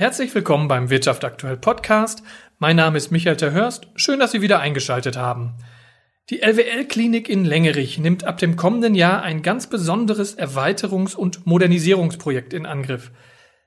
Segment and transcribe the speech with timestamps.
[0.00, 2.22] Herzlich willkommen beim Wirtschaft aktuell Podcast.
[2.60, 3.88] Mein Name ist Michael Terhörst.
[3.96, 5.54] Schön, dass Sie wieder eingeschaltet haben.
[6.30, 12.52] Die LWL-Klinik in Längerich nimmt ab dem kommenden Jahr ein ganz besonderes Erweiterungs- und Modernisierungsprojekt
[12.52, 13.10] in Angriff.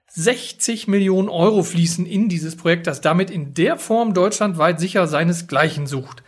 [0.08, 5.86] 60 Millionen Euro fließen in dieses Projekt, das damit in der Form deutschlandweit sicher seinesgleichen
[5.86, 6.24] sucht.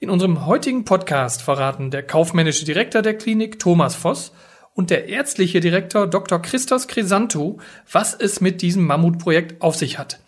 [0.00, 4.32] In unserem heutigen Podcast verraten der kaufmännische Direktor der Klinik Thomas Voss
[4.76, 6.40] und der ärztliche Direktor Dr.
[6.40, 7.58] Christos Crisanto,
[7.90, 10.20] was es mit diesem Mammutprojekt auf sich hat.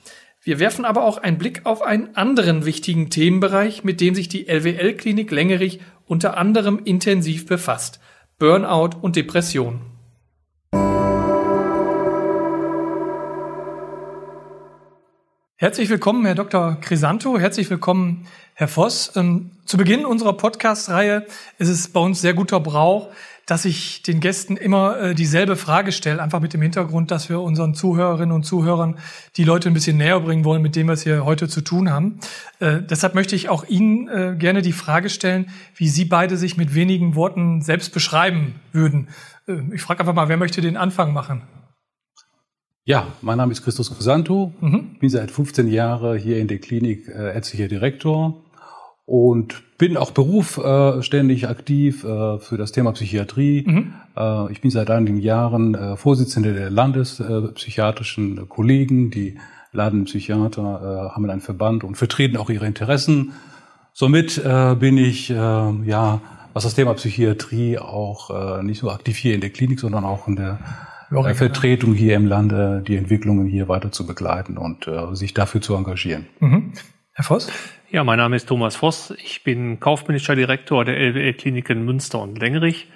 [0.42, 4.48] Wir werfen aber auch einen Blick auf einen anderen wichtigen Themenbereich, mit dem sich die
[4.48, 8.00] LWL-Klinik Längerich unter anderem intensiv befasst.
[8.38, 9.82] Burnout und Depression.
[15.56, 16.78] Herzlich willkommen, Herr Dr.
[16.80, 17.38] Crisanto.
[17.38, 19.12] Herzlich willkommen, Herr Voss.
[19.16, 21.26] Ähm, zu Beginn unserer Podcast-Reihe
[21.58, 23.10] ist es bei uns sehr guter Brauch,
[23.48, 27.40] dass ich den Gästen immer äh, dieselbe Frage stelle, einfach mit dem Hintergrund, dass wir
[27.40, 28.98] unseren Zuhörerinnen und Zuhörern
[29.38, 31.90] die Leute ein bisschen näher bringen wollen, mit dem wir es hier heute zu tun
[31.90, 32.20] haben.
[32.60, 36.58] Äh, deshalb möchte ich auch Ihnen äh, gerne die Frage stellen, wie Sie beide sich
[36.58, 39.08] mit wenigen Worten selbst beschreiben würden.
[39.48, 41.40] Äh, ich frage einfach mal, wer möchte den Anfang machen?
[42.84, 44.52] Ja, mein Name ist Christus Crisanto.
[44.60, 44.98] Mhm.
[45.00, 48.44] bin seit 15 Jahren hier in der Klinik äh, ärztlicher Direktor
[49.08, 53.64] und bin auch berufständig äh, aktiv äh, für das Thema Psychiatrie.
[53.66, 53.94] Mhm.
[54.14, 59.10] Äh, ich bin seit einigen Jahren äh, Vorsitzender der landespsychiatrischen äh, Kollegen.
[59.10, 59.38] Die
[59.72, 63.32] Ladenpsychiater äh, haben einen Verband und vertreten auch ihre Interessen.
[63.94, 66.20] Somit äh, bin ich, äh, ja,
[66.52, 70.28] was das Thema Psychiatrie auch äh, nicht nur aktiv hier in der Klinik, sondern auch
[70.28, 70.58] in der
[71.10, 75.62] äh, Vertretung hier im Lande, die Entwicklungen hier weiter zu begleiten und äh, sich dafür
[75.62, 76.26] zu engagieren.
[76.40, 76.72] Mhm.
[77.18, 77.50] Herr Voss?
[77.90, 79.12] Ja, mein Name ist Thomas Voss.
[79.20, 82.86] Ich bin kaufmännischer Direktor der LWL-Kliniken Münster und Längerich.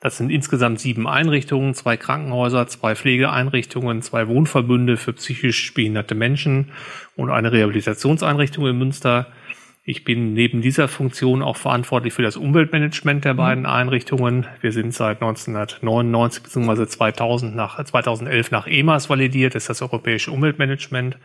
[0.00, 6.72] Das sind insgesamt sieben Einrichtungen, zwei Krankenhäuser, zwei Pflegeeinrichtungen, zwei Wohnverbünde für psychisch behinderte Menschen
[7.16, 9.26] und eine Rehabilitationseinrichtung in Münster.
[9.84, 13.38] Ich bin neben dieser Funktion auch verantwortlich für das Umweltmanagement der mhm.
[13.38, 14.46] beiden Einrichtungen.
[14.62, 16.86] Wir sind seit 1999 bzw.
[16.86, 21.18] 2000 nach, 2011 nach EMAS validiert, das ist das Europäische Umweltmanagement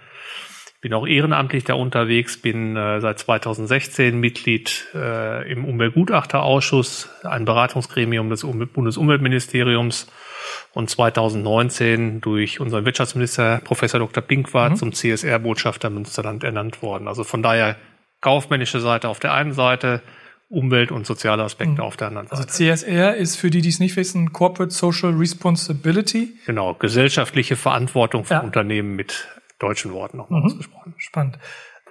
[0.81, 8.31] bin auch ehrenamtlich da unterwegs, bin äh, seit 2016 Mitglied äh, im Umweltgutachterausschuss, ein Beratungsgremium
[8.31, 10.07] des um Bundesumweltministeriums
[10.73, 14.23] und 2019 durch unseren Wirtschaftsminister Professor Dr.
[14.23, 14.75] Pinkwart mhm.
[14.77, 17.07] zum CSR-Botschafter Münsterland ernannt worden.
[17.07, 17.75] Also von daher
[18.21, 20.01] kaufmännische Seite auf der einen Seite,
[20.49, 21.79] Umwelt- und soziale Aspekte mhm.
[21.81, 22.51] auf der anderen also Seite.
[22.51, 26.33] Also CSR ist für die, die es nicht wissen, Corporate Social Responsibility.
[26.45, 28.43] Genau, gesellschaftliche Verantwortung von ja.
[28.43, 29.29] Unternehmen mit
[29.61, 30.47] deutschen Worten nochmal mhm.
[30.47, 30.94] ausgesprochen.
[30.97, 31.39] Spannend.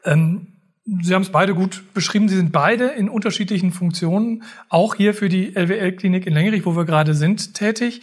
[0.04, 0.60] Ähm,
[1.03, 2.28] Sie haben es beide gut beschrieben.
[2.28, 6.84] Sie sind beide in unterschiedlichen Funktionen, auch hier für die LWL-Klinik in Längerich, wo wir
[6.84, 8.03] gerade sind, tätig.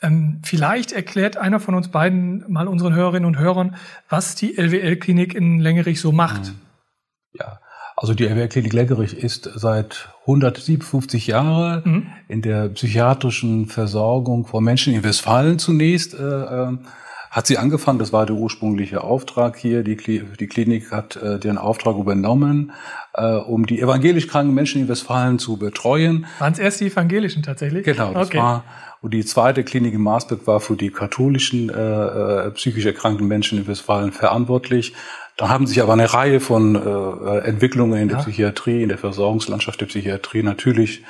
[0.00, 3.76] Ähm, vielleicht erklärt einer von uns beiden mal unseren Hörerinnen und Hörern,
[4.08, 6.48] was die LWL-Klinik in Längerich so macht.
[6.48, 6.60] Mhm.
[7.32, 7.60] Ja,
[7.96, 12.06] also die LWL-Klinik Längerich ist seit 157 Jahren mhm.
[12.28, 16.78] in der psychiatrischen Versorgung von Menschen in Westfalen zunächst äh, äh
[17.30, 21.58] hat sie angefangen, das war der ursprüngliche Auftrag hier, die, die Klinik hat äh, den
[21.58, 22.72] Auftrag übernommen,
[23.14, 26.26] äh, um die evangelisch kranken Menschen in Westfalen zu betreuen.
[26.38, 27.84] Waren es erst die evangelischen tatsächlich?
[27.84, 28.38] Genau, das okay.
[28.38, 28.64] war
[29.00, 33.58] und die zweite Klinik in Marsberg war für die katholischen äh, äh, psychisch erkrankten Menschen
[33.58, 34.94] in Westfalen verantwortlich.
[35.36, 38.22] Da haben sich aber eine Reihe von äh, Entwicklungen in der ja.
[38.24, 41.04] Psychiatrie, in der Versorgungslandschaft der Psychiatrie natürlich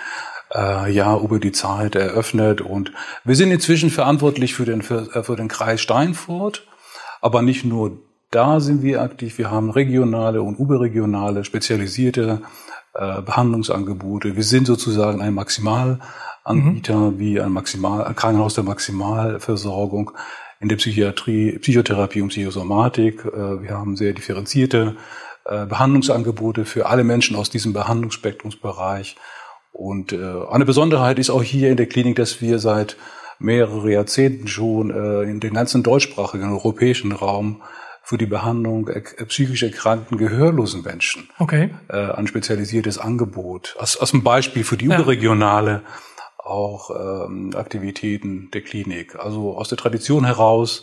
[0.54, 2.60] äh, ja über die Zeit eröffnet.
[2.60, 2.92] Und
[3.25, 6.66] wir sind inzwischen verantwortlich für den, für, äh, für den Kreis Steinfurt,
[7.20, 7.98] aber nicht nur
[8.31, 9.38] da sind wir aktiv.
[9.38, 12.42] Wir haben regionale und überregionale spezialisierte
[12.94, 14.37] äh, Behandlungsangebote.
[14.37, 17.19] Wir sind sozusagen ein Maximalanbieter mhm.
[17.19, 20.12] wie ein Maximal ein Krankenhaus der Maximalversorgung
[20.60, 23.25] in der Psychiatrie, Psychotherapie und Psychosomatik.
[23.25, 24.97] Äh, wir haben sehr differenzierte
[25.44, 29.16] äh, Behandlungsangebote für alle Menschen aus diesem Behandlungsspektrumsbereich.
[29.78, 30.19] Und äh,
[30.50, 32.96] eine Besonderheit ist auch hier in der Klinik, dass wir seit
[33.38, 37.62] mehreren Jahrzehnten schon äh, in den ganzen deutschsprachigen europäischen Raum
[38.02, 41.70] für die Behandlung äh, psychisch erkrankten gehörlosen Menschen okay.
[41.90, 43.76] äh, ein spezialisiertes Angebot.
[43.78, 44.96] Als, als ein Beispiel für die ja.
[44.96, 45.82] überregionale
[46.38, 49.14] auch ähm, Aktivitäten der Klinik.
[49.14, 50.82] Also aus der Tradition heraus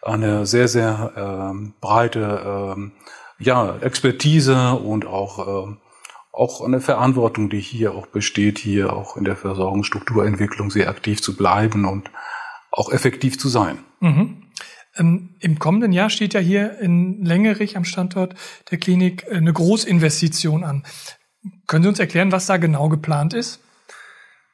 [0.00, 2.92] eine sehr, sehr ähm, breite ähm,
[3.40, 5.78] ja, Expertise und auch ähm,
[6.38, 11.36] auch eine Verantwortung, die hier auch besteht, hier auch in der Versorgungsstrukturentwicklung sehr aktiv zu
[11.36, 12.10] bleiben und
[12.70, 13.78] auch effektiv zu sein.
[14.00, 14.44] Mhm.
[14.96, 18.34] Ähm, Im kommenden Jahr steht ja hier in Längerich am Standort
[18.70, 20.84] der Klinik eine Großinvestition an.
[21.66, 23.60] Können Sie uns erklären, was da genau geplant ist?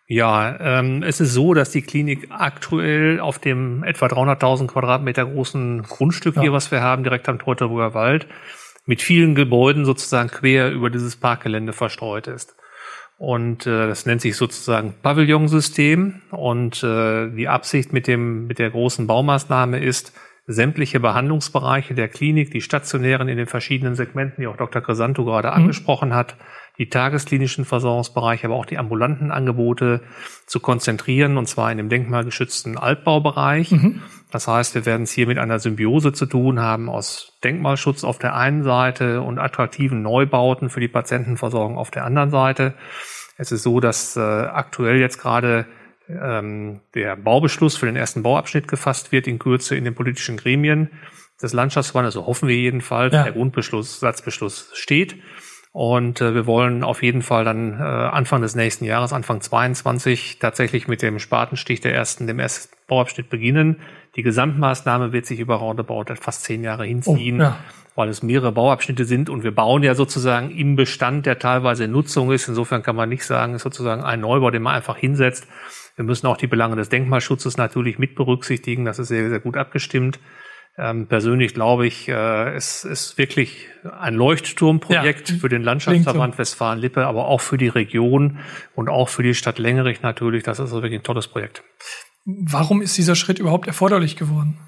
[0.07, 5.83] Ja, ähm, es ist so, dass die Klinik aktuell auf dem etwa 300.000 Quadratmeter großen
[5.83, 6.43] Grundstück ja.
[6.43, 8.27] hier, was wir haben, direkt am Teutoburger Wald,
[8.87, 12.55] mit vielen Gebäuden sozusagen quer über dieses Parkgelände verstreut ist.
[13.17, 16.23] Und äh, das nennt sich sozusagen Pavillonsystem.
[16.31, 20.13] Und äh, die Absicht mit dem mit der großen Baumaßnahme ist,
[20.47, 24.83] sämtliche Behandlungsbereiche der Klinik, die stationären in den verschiedenen Segmenten, die auch Dr.
[24.83, 25.55] Crisanto gerade mhm.
[25.55, 26.37] angesprochen hat,
[26.79, 30.03] die tagesklinischen Versorgungsbereiche, aber auch die ambulanten Angebote
[30.47, 33.71] zu konzentrieren, und zwar in dem denkmalgeschützten Altbaubereich.
[33.71, 34.03] Mhm.
[34.31, 38.19] Das heißt, wir werden es hier mit einer Symbiose zu tun haben aus Denkmalschutz auf
[38.19, 42.75] der einen Seite und attraktiven Neubauten für die Patientenversorgung auf der anderen Seite.
[43.37, 45.67] Es ist so, dass äh, aktuell jetzt gerade
[46.09, 50.91] ähm, der Baubeschluss für den ersten Bauabschnitt gefasst wird in Kürze in den politischen Gremien
[51.41, 53.13] des Landschaftsverbandes, so hoffen wir jedenfalls.
[53.15, 53.25] Ja.
[53.25, 55.17] Der Grundbeschluss, Satzbeschluss steht.
[55.75, 60.39] Und äh, wir wollen auf jeden Fall dann äh, Anfang des nächsten Jahres, Anfang 22,
[60.39, 63.81] tatsächlich mit dem Spatenstich der ersten, dem ersten Bauabschnitt beginnen.
[64.15, 67.59] Die Gesamtmaßnahme wird sich über roundabout fast zehn Jahre hinziehen, oh, ja.
[67.97, 71.91] weil es mehrere Bauabschnitte sind und wir bauen ja sozusagen im Bestand, der teilweise in
[71.91, 72.47] Nutzung ist.
[72.47, 75.49] Insofern kann man nicht sagen, es ist sozusagen ein Neubau, den man einfach hinsetzt.
[75.97, 78.85] Wir müssen auch die Belange des Denkmalschutzes natürlich mit berücksichtigen.
[78.85, 80.21] Das ist sehr, sehr gut abgestimmt.
[80.77, 83.69] Ähm, persönlich glaube ich, äh, es ist wirklich
[84.01, 88.39] ein Leuchtturmprojekt ja, für den Landschaftsverband Westfalen-Lippe, aber auch für die Region
[88.75, 90.43] und auch für die Stadt Längerich natürlich.
[90.43, 91.63] Das ist wirklich ein tolles Projekt.
[92.25, 94.59] Warum ist dieser Schritt überhaupt erforderlich geworden?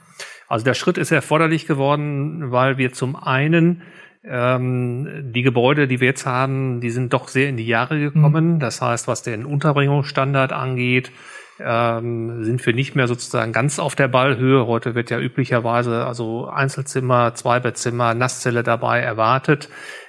[0.49, 3.83] Also der Schritt ist erforderlich geworden, weil wir zum einen
[4.23, 8.55] ähm, die Gebäude, die wir jetzt haben, die sind doch sehr in die Jahre gekommen.
[8.55, 8.61] Mhm.
[8.61, 11.11] Das heißt, was den Unterbringungsstandard angeht,
[11.59, 14.67] ähm, sind wir nicht mehr sozusagen ganz auf der Ballhöhe.
[14.67, 19.69] Heute wird ja üblicherweise also Einzelzimmer, Zweibettzimmer, Nasszelle dabei erwartet.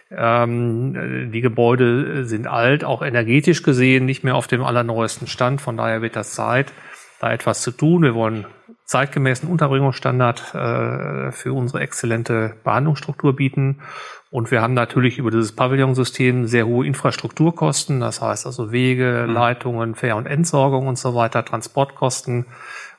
[0.10, 5.62] Ähm, die Gebäude sind alt, auch energetisch gesehen nicht mehr auf dem allerneuesten Stand.
[5.62, 6.72] Von daher wird das Zeit,
[7.20, 8.04] da etwas zu tun.
[8.04, 8.46] Wir wollen
[8.86, 13.82] zeitgemäßen Unterbringungsstandard äh, für unsere exzellente Behandlungsstruktur bieten.
[14.30, 19.34] Und wir haben natürlich über dieses Pavillonsystem sehr hohe Infrastrukturkosten, das heißt also Wege, mhm.
[19.34, 22.46] Leitungen, Fähr- und Entsorgung und so weiter, Transportkosten.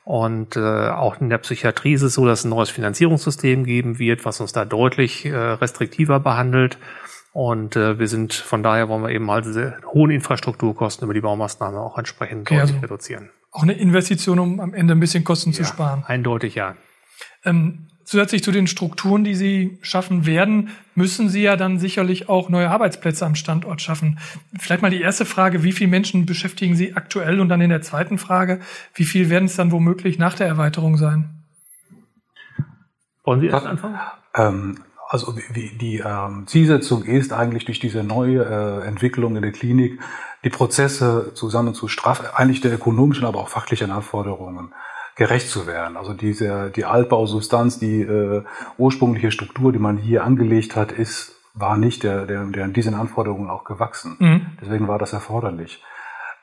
[0.05, 0.59] Und äh,
[0.89, 4.41] auch in der Psychiatrie ist es so, dass es ein neues Finanzierungssystem geben wird, was
[4.41, 6.79] uns da deutlich äh, restriktiver behandelt.
[7.31, 11.21] Und äh, wir sind von daher wollen wir eben mal diese hohen Infrastrukturkosten über die
[11.21, 13.29] Baumaßnahme auch entsprechend okay, deutlich also reduzieren.
[13.51, 16.03] Auch eine Investition, um am Ende ein bisschen Kosten ja, zu sparen.
[16.07, 16.75] Eindeutig ja.
[17.45, 22.49] Ähm, zusätzlich zu den Strukturen, die Sie schaffen werden, müssen Sie ja dann sicherlich auch
[22.49, 24.17] neue Arbeitsplätze am Standort schaffen.
[24.57, 27.39] Vielleicht mal die erste Frage, wie viele Menschen beschäftigen Sie aktuell?
[27.39, 28.61] Und dann in der zweiten Frage,
[28.95, 31.29] wie viel werden es dann womöglich nach der Erweiterung sein?
[33.25, 33.99] Wollen Sie erst anfangen?
[34.33, 39.51] Ähm, also wie, die ähm, Zielsetzung ist eigentlich durch diese neue äh, Entwicklung in der
[39.51, 39.99] Klinik,
[40.43, 44.73] die Prozesse zusammen zu straffen, eigentlich der ökonomischen, aber auch fachlichen Anforderungen
[45.19, 45.97] gerecht zu werden.
[45.97, 48.43] Also diese, die Altbausubstanz, die äh,
[48.77, 53.49] ursprüngliche Struktur, die man hier angelegt hat, ist, war nicht der, der, der diesen Anforderungen
[53.49, 54.15] auch gewachsen.
[54.17, 54.45] Mhm.
[54.61, 55.83] Deswegen war das erforderlich.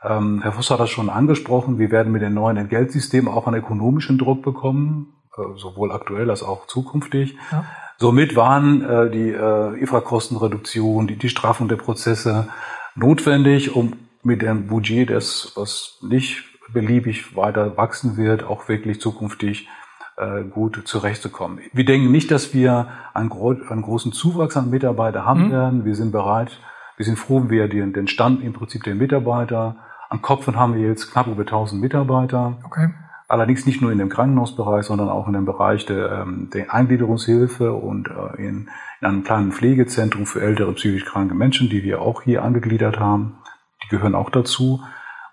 [0.05, 1.79] Ähm, Herr Voss hat das schon angesprochen.
[1.79, 6.43] Wir werden mit dem neuen Entgeltsystem auch einen ökonomischen Druck bekommen, äh, sowohl aktuell als
[6.43, 7.35] auch zukünftig.
[7.51, 7.65] Ja.
[7.97, 12.49] Somit waren äh, die äh, Infrakostenreduktion, die, die Straffung der Prozesse
[12.95, 19.69] notwendig, um mit dem Budget, das was nicht beliebig weiter wachsen wird, auch wirklich zukünftig
[20.17, 21.61] äh, gut zurechtzukommen.
[21.73, 25.53] Wir denken nicht, dass wir einen, gro einen großen Zuwachs an Mitarbeiter haben mhm.
[25.53, 25.85] werden.
[25.85, 26.59] Wir sind bereit,
[26.97, 29.77] wir sind froh, wir den, den Stand im Prinzip der Mitarbeiter.
[30.09, 32.59] An Kopf haben wir jetzt knapp über 1000 Mitarbeiter.
[32.65, 32.91] Okay.
[33.29, 37.73] Allerdings nicht nur in dem Krankenhausbereich, sondern auch in dem Bereich der, ähm, der Eingliederungshilfe
[37.73, 38.71] und äh, in,
[39.01, 43.39] in einem kleinen Pflegezentrum für ältere psychisch kranke Menschen, die wir auch hier angegliedert haben.
[43.85, 44.81] Die gehören auch dazu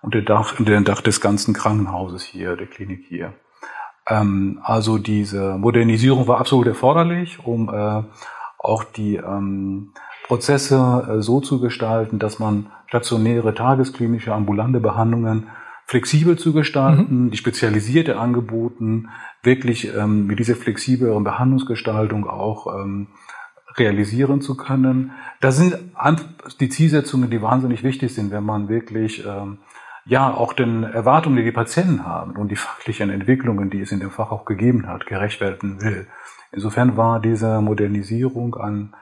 [0.04, 3.32] und der Dach, der Dach des ganzen Krankenhauses hier, der Klinik hier.
[4.06, 8.02] Ähm, also diese Modernisierung war absolut erforderlich, um äh,
[8.58, 9.94] auch die ähm,
[10.26, 15.48] Prozesse äh, so zu gestalten, dass man stationäre, tagesklinische, ambulante Behandlungen
[15.86, 17.30] flexibel zu gestalten, mhm.
[17.30, 19.08] die spezialisierte Angeboten
[19.42, 23.08] wirklich ähm, mit dieser flexibleren Behandlungsgestaltung auch ähm,
[23.76, 25.12] realisieren zu können.
[25.40, 25.78] Das sind
[26.60, 29.58] die Zielsetzungen, die wahnsinnig wichtig sind, wenn man wirklich ähm,
[30.06, 34.00] ja auch den Erwartungen, die die Patienten haben und die fachlichen Entwicklungen, die es in
[34.00, 36.06] dem Fach auch gegeben hat, gerecht werden will.
[36.52, 38.94] Insofern war diese Modernisierung ein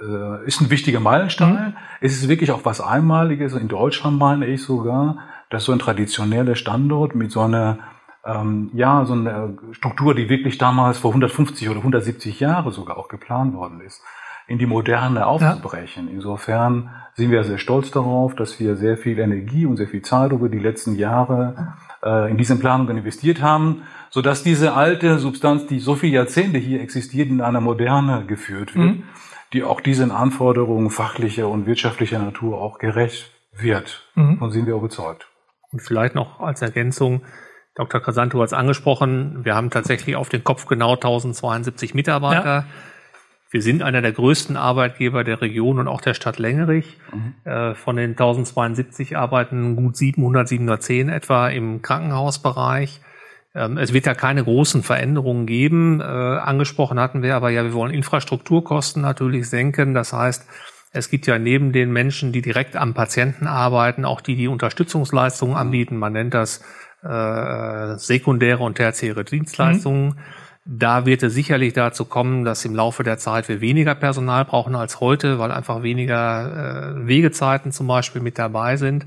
[0.00, 1.52] äh, ist ein wichtiger Meilenstein.
[1.52, 1.76] Mhm.
[2.00, 3.54] Es ist wirklich auch was Einmaliges.
[3.54, 5.18] In Deutschland meine ich sogar,
[5.50, 7.78] dass so ein traditioneller Standort mit so einer
[8.24, 13.08] ähm, ja so einer Struktur, die wirklich damals vor 150 oder 170 Jahre sogar auch
[13.08, 14.02] geplant worden ist,
[14.46, 16.08] in die Moderne aufzubrechen.
[16.08, 16.14] Ja.
[16.14, 20.32] Insofern sind wir sehr stolz darauf, dass wir sehr viel Energie und sehr viel Zeit
[20.32, 25.66] über die letzten Jahre äh, in diesen Planungen investiert haben, so dass diese alte Substanz,
[25.66, 29.02] die so viele Jahrzehnte hier existiert, in einer Moderne geführt wird, mhm.
[29.52, 34.08] die auch diesen Anforderungen fachlicher und wirtschaftlicher Natur auch gerecht wird.
[34.14, 34.42] Mhm.
[34.42, 35.28] Und sind wir überzeugt.
[35.70, 37.22] Und vielleicht noch als Ergänzung,
[37.74, 38.00] Dr.
[38.00, 42.44] Casanto hat es angesprochen, wir haben tatsächlich auf den Kopf genau 1072 Mitarbeiter.
[42.44, 42.66] Ja.
[43.54, 46.96] Wir sind einer der größten Arbeitgeber der Region und auch der Stadt Längerich.
[47.12, 47.34] Mhm.
[47.48, 53.00] Äh, von den 1072 arbeiten gut 700, 710 etwa im Krankenhausbereich.
[53.54, 56.00] Ähm, es wird ja keine großen Veränderungen geben.
[56.00, 59.94] Äh, angesprochen hatten wir aber ja, wir wollen Infrastrukturkosten natürlich senken.
[59.94, 60.48] Das heißt,
[60.90, 65.54] es gibt ja neben den Menschen, die direkt am Patienten arbeiten, auch die, die Unterstützungsleistungen
[65.54, 65.96] anbieten.
[65.96, 66.60] Man nennt das
[67.04, 70.06] äh, sekundäre und tertiäre Dienstleistungen.
[70.06, 70.16] Mhm.
[70.66, 74.74] Da wird es sicherlich dazu kommen, dass im Laufe der Zeit wir weniger Personal brauchen
[74.74, 79.04] als heute, weil einfach weniger äh, Wegezeiten zum Beispiel mit dabei sind.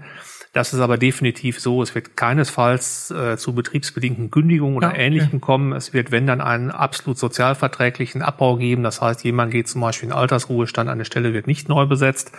[0.54, 1.82] Das ist aber definitiv so.
[1.82, 5.40] Es wird keinesfalls äh, zu betriebsbedingten Kündigungen oder ja, Ähnlichem okay.
[5.40, 5.74] kommen.
[5.74, 8.84] Es wird, wenn dann, einen absolut sozialverträglichen Abbau geben.
[8.84, 12.32] Das heißt, jemand geht zum Beispiel in Altersruhestand, eine Stelle wird nicht neu besetzt.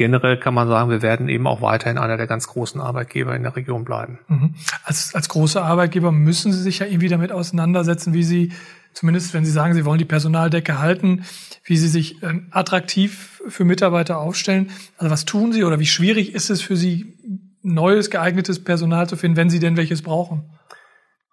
[0.00, 3.42] Generell kann man sagen, wir werden eben auch weiterhin einer der ganz großen Arbeitgeber in
[3.42, 4.18] der Region bleiben.
[4.28, 4.54] Mhm.
[4.82, 8.52] Als, als große Arbeitgeber müssen Sie sich ja irgendwie damit auseinandersetzen, wie Sie
[8.94, 11.26] zumindest wenn Sie sagen, Sie wollen die Personaldecke halten,
[11.64, 14.70] wie Sie sich ähm, attraktiv für Mitarbeiter aufstellen.
[14.96, 17.18] Also was tun Sie oder wie schwierig ist es für Sie,
[17.60, 20.44] neues, geeignetes Personal zu finden, wenn Sie denn welches brauchen?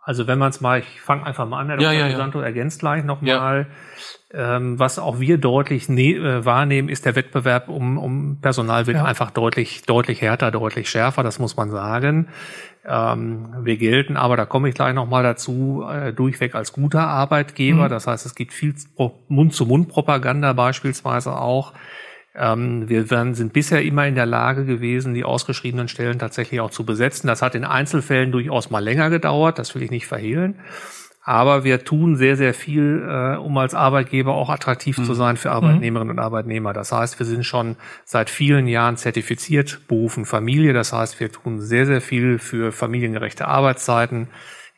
[0.01, 2.07] Also wenn man es mal, ich fange einfach mal an, der ja, Dr.
[2.09, 2.47] Ja, Santo ja.
[2.47, 3.67] ergänzt gleich nochmal.
[3.69, 3.75] Ja.
[4.33, 8.97] Ähm, was auch wir deutlich ne äh, wahrnehmen, ist der Wettbewerb um, um Personal wird
[8.97, 9.05] ja.
[9.05, 12.27] einfach deutlich, deutlich härter, deutlich schärfer, das muss man sagen.
[12.85, 17.85] Ähm, wir gelten, aber da komme ich gleich nochmal dazu, äh, durchweg als guter Arbeitgeber.
[17.85, 17.89] Mhm.
[17.89, 18.75] Das heißt, es gibt viel
[19.29, 21.71] Mund-zu-Mund-Propaganda beispielsweise auch.
[22.35, 26.69] Ähm, wir werden, sind bisher immer in der Lage gewesen, die ausgeschriebenen Stellen tatsächlich auch
[26.69, 27.27] zu besetzen.
[27.27, 30.59] Das hat in Einzelfällen durchaus mal länger gedauert, das will ich nicht verhehlen.
[31.27, 35.03] Aber wir tun sehr, sehr viel, äh, um als Arbeitgeber auch attraktiv mhm.
[35.03, 36.19] zu sein für Arbeitnehmerinnen mhm.
[36.19, 36.71] und Arbeitnehmer.
[36.71, 40.71] Das heißt, wir sind schon seit vielen Jahren zertifiziert, berufen Familie.
[40.71, 44.29] Das heißt, wir tun sehr, sehr viel für familiengerechte Arbeitszeiten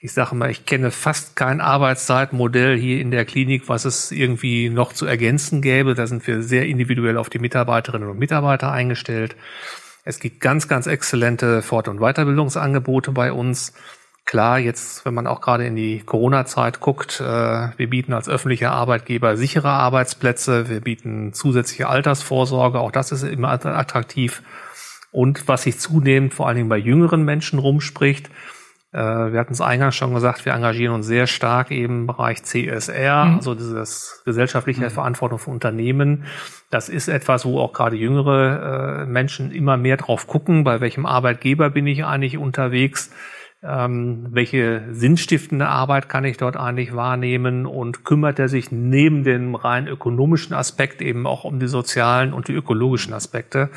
[0.01, 4.69] ich sage mal, ich kenne fast kein Arbeitszeitmodell hier in der Klinik, was es irgendwie
[4.69, 5.93] noch zu ergänzen gäbe.
[5.93, 9.35] Da sind wir sehr individuell auf die Mitarbeiterinnen und Mitarbeiter eingestellt.
[10.05, 13.73] Es gibt ganz, ganz exzellente Fort- und Weiterbildungsangebote bei uns.
[14.29, 18.69] Klar, jetzt, wenn man auch gerade in die Corona-Zeit guckt, äh, wir bieten als öffentlicher
[18.71, 24.43] Arbeitgeber sichere Arbeitsplätze, wir bieten zusätzliche Altersvorsorge, auch das ist immer attraktiv.
[25.11, 28.29] Und was sich zunehmend vor allen Dingen bei jüngeren Menschen rumspricht,
[28.91, 32.43] äh, wir hatten es eingangs schon gesagt, wir engagieren uns sehr stark eben im Bereich
[32.43, 33.35] CSR, mhm.
[33.37, 34.91] also dieses gesellschaftliche mhm.
[34.91, 36.25] Verantwortung für Unternehmen.
[36.69, 41.07] Das ist etwas, wo auch gerade jüngere äh, Menschen immer mehr drauf gucken, bei welchem
[41.07, 43.09] Arbeitgeber bin ich eigentlich unterwegs,
[43.61, 49.55] ähm, welche sinnstiftende Arbeit kann ich dort eigentlich wahrnehmen und kümmert er sich neben dem
[49.55, 53.69] rein ökonomischen Aspekt eben auch um die sozialen und die ökologischen Aspekte.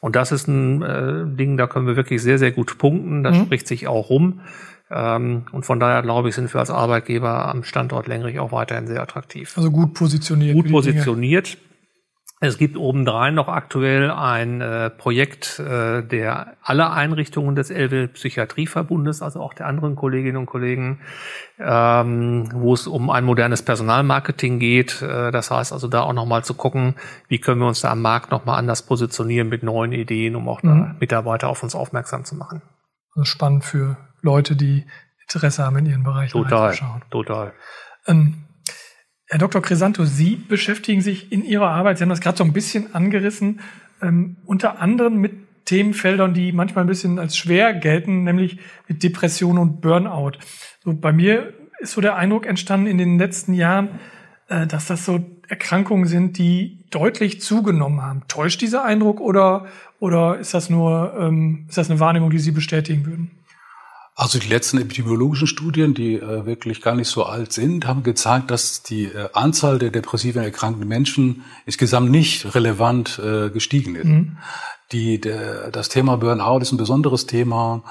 [0.00, 3.22] Und das ist ein äh, Ding, da können wir wirklich sehr, sehr gut punkten.
[3.22, 3.44] Das mhm.
[3.44, 4.40] spricht sich auch rum.
[4.90, 8.88] Ähm, und von daher, glaube ich, sind wir als Arbeitgeber am Standort Lengrich auch weiterhin
[8.88, 9.56] sehr attraktiv.
[9.56, 10.54] Also gut positioniert.
[10.54, 11.56] Gut positioniert.
[12.44, 19.22] Es gibt obendrein noch aktuell ein äh, Projekt äh, der aller Einrichtungen des Elbe Psychiatrieverbundes,
[19.22, 20.98] also auch der anderen Kolleginnen und Kollegen,
[21.60, 25.02] ähm, wo es um ein modernes Personalmarketing geht.
[25.02, 26.96] Äh, das heißt also da auch nochmal zu gucken,
[27.28, 30.64] wie können wir uns da am Markt nochmal anders positionieren mit neuen Ideen, um auch
[30.64, 30.96] mhm.
[30.98, 32.60] Mitarbeiter auf uns aufmerksam zu machen.
[33.14, 34.84] Also spannend für Leute, die
[35.22, 36.32] Interesse haben in ihren Bereich.
[36.32, 36.76] Total,
[37.08, 37.52] total.
[38.08, 38.41] Ähm,
[39.32, 39.62] Herr Dr.
[39.62, 43.60] Crisanto, Sie beschäftigen sich in Ihrer Arbeit, Sie haben das gerade so ein bisschen angerissen,
[44.02, 45.32] ähm, unter anderem mit
[45.64, 48.58] Themenfeldern, die manchmal ein bisschen als schwer gelten, nämlich
[48.88, 50.32] mit Depression und Burnout.
[50.84, 54.00] So bei mir ist so der Eindruck entstanden in den letzten Jahren,
[54.48, 58.24] äh, dass das so Erkrankungen sind, die deutlich zugenommen haben.
[58.28, 59.64] Täuscht dieser Eindruck oder,
[59.98, 63.30] oder ist das nur, ähm, ist das eine Wahrnehmung, die Sie bestätigen würden?
[64.14, 68.50] Also die letzten epidemiologischen Studien, die äh, wirklich gar nicht so alt sind, haben gezeigt,
[68.50, 74.04] dass die äh, Anzahl der depressiven erkrankten Menschen insgesamt nicht relevant äh, gestiegen ist.
[74.04, 74.36] Mhm.
[74.92, 77.82] Die, der, das Thema Burnout ist ein besonderes Thema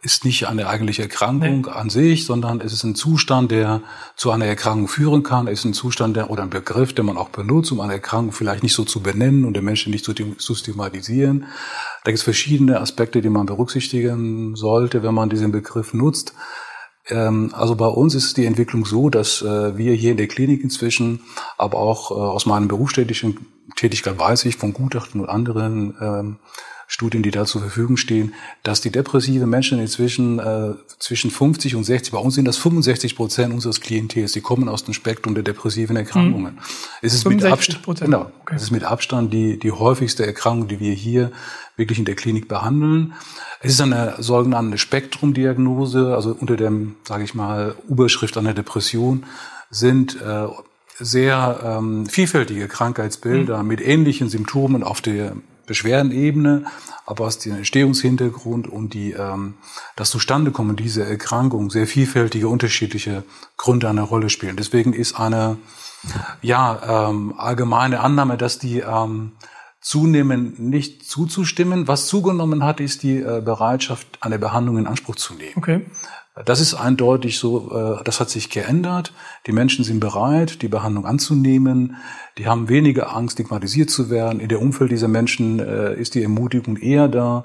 [0.00, 1.70] ist nicht eine eigentliche Erkrankung nee.
[1.70, 3.82] an sich, sondern es ist ein Zustand, der
[4.14, 5.48] zu einer Erkrankung führen kann.
[5.48, 8.32] Es ist ein Zustand der, oder ein Begriff, den man auch benutzt, um eine Erkrankung
[8.32, 11.46] vielleicht nicht so zu benennen und den Menschen nicht zu systematisieren.
[12.04, 16.32] Da gibt es verschiedene Aspekte, die man berücksichtigen sollte, wenn man diesen Begriff nutzt.
[17.08, 20.62] Ähm, also bei uns ist die Entwicklung so, dass äh, wir hier in der Klinik
[20.62, 21.20] inzwischen,
[21.56, 26.36] aber auch äh, aus meinem berufstätigen Tätigkeit weiß ich von Gutachten und anderen ähm,
[26.90, 31.84] Studien, die da zur Verfügung stehen, dass die depressive Menschen inzwischen äh, zwischen 50 und
[31.84, 35.44] 60, bei uns sind das 65 Prozent unseres Klientels, die kommen aus dem Spektrum der
[35.44, 36.54] depressiven Erkrankungen.
[36.54, 36.60] Mhm.
[37.02, 38.54] Es ist mit Abstand, genau, okay.
[38.56, 41.30] es ist mit Abstand die, die häufigste Erkrankung, die wir hier
[41.76, 43.12] wirklich in der Klinik behandeln.
[43.60, 49.26] Es ist eine sogenannte Spektrumdiagnose, also unter dem, sage ich mal, Überschrift einer Depression
[49.70, 50.46] sind äh,
[50.98, 53.68] sehr ähm, vielfältige Krankheitsbilder mhm.
[53.68, 55.36] mit ähnlichen Symptomen auf der
[55.68, 56.64] Beschwerdenebene,
[57.06, 59.54] aber was den Entstehungshintergrund und die, ähm,
[59.94, 63.22] das Zustandekommen dieser Erkrankung sehr vielfältige, unterschiedliche
[63.56, 64.56] Gründe eine Rolle spielen.
[64.56, 65.58] Deswegen ist eine
[66.42, 69.32] ja, ähm, allgemeine Annahme, dass die ähm,
[69.80, 71.88] zunehmen, nicht zuzustimmen.
[71.88, 75.52] Was zugenommen hat, ist die äh, Bereitschaft, eine Behandlung in Anspruch zu nehmen.
[75.56, 75.86] Okay.
[76.44, 79.12] Das ist eindeutig so, äh, das hat sich geändert.
[79.46, 81.96] Die Menschen sind bereit, die Behandlung anzunehmen.
[82.36, 84.40] Die haben weniger Angst, stigmatisiert zu werden.
[84.40, 87.44] In der Umfeld dieser Menschen äh, ist die Ermutigung eher da,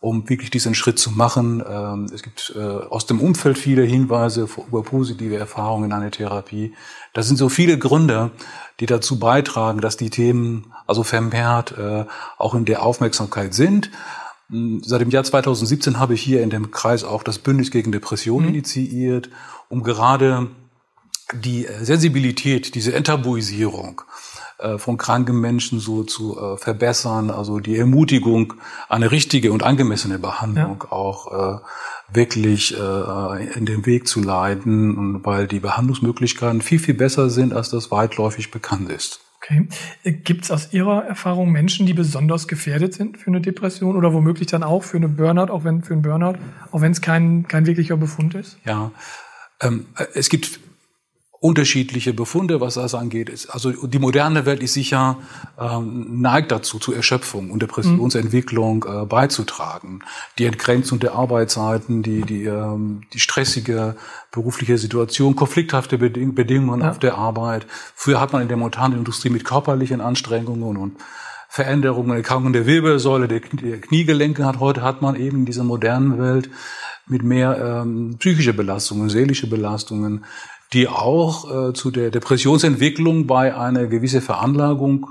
[0.00, 1.62] um wirklich diesen Schritt zu machen.
[1.68, 6.74] Ähm, es gibt äh, aus dem Umfeld viele Hinweise über positive Erfahrungen in einer Therapie.
[7.12, 8.32] Das sind so viele Gründe,
[8.80, 11.74] die dazu beitragen, dass die Themen also vermehrt
[12.38, 13.90] auch in der Aufmerksamkeit sind.
[14.48, 18.48] Seit dem Jahr 2017 habe ich hier in dem Kreis auch das Bündnis gegen Depressionen
[18.48, 18.54] mhm.
[18.54, 19.30] initiiert,
[19.68, 20.50] um gerade
[21.32, 24.02] die äh, Sensibilität, diese Enttabuisierung
[24.58, 28.54] äh, von kranken Menschen so zu äh, verbessern, also die Ermutigung,
[28.88, 30.92] eine richtige und angemessene Behandlung ja.
[30.92, 31.62] auch
[32.12, 37.90] wirklich in den Weg zu leiten, weil die Behandlungsmöglichkeiten viel, viel besser sind, als das
[37.90, 39.21] weitläufig bekannt ist.
[39.42, 39.66] Okay.
[40.04, 44.46] Gibt es aus Ihrer Erfahrung Menschen, die besonders gefährdet sind für eine Depression oder womöglich
[44.46, 46.38] dann auch für eine Burnout, auch wenn für einen Burnout,
[46.70, 48.58] auch wenn es kein, kein wirklicher Befund ist?
[48.64, 48.92] Ja,
[49.60, 50.60] ähm, es gibt
[51.42, 53.48] unterschiedliche Befunde, was das angeht.
[53.50, 55.16] Also die moderne Welt ist sicher
[55.58, 60.04] ähm, neigt dazu, zu Erschöpfung und Depressionsentwicklung äh, beizutragen.
[60.38, 63.96] Die Entgrenzung der Arbeitszeiten, die die ähm, die stressige
[64.30, 66.90] berufliche Situation, konflikthafte Beding Bedingungen ja.
[66.90, 67.66] auf der Arbeit.
[67.96, 70.96] Früher hat man in der Montanindustrie mit körperlichen Anstrengungen und
[71.48, 74.60] Veränderungen, Erkrankungen der Wirbelsäule, der, der Kniegelenke hat.
[74.60, 76.48] Heute hat man eben in dieser modernen Welt
[77.08, 80.24] mit mehr ähm, psychische Belastungen, seelische Belastungen,
[80.72, 85.08] die auch äh, zu der Depressionsentwicklung bei einer gewissen Veranlagung